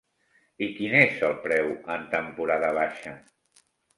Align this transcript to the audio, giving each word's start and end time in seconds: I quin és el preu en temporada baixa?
I 0.67 0.69
quin 0.77 0.95
és 1.01 1.19
el 1.27 1.35
preu 1.43 1.69
en 1.97 2.09
temporada 2.15 2.73
baixa? 2.79 3.17